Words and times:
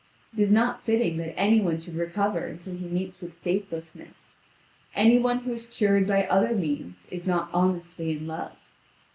It 0.33 0.39
is 0.41 0.51
not 0.51 0.81
fitting 0.83 1.17
that 1.17 1.37
any 1.39 1.61
one 1.61 1.79
should 1.79 1.93
recover 1.93 2.39
until 2.47 2.73
he 2.73 2.87
meets 2.87 3.21
with 3.21 3.35
faithlessness. 3.43 4.33
Any 4.95 5.19
one 5.19 5.41
who 5.41 5.51
is 5.51 5.67
cured 5.67 6.07
by 6.07 6.25
other 6.25 6.55
means 6.55 7.07
is 7.11 7.27
not 7.27 7.51
honestly 7.53 8.13
in 8.17 8.25
love. 8.25 8.57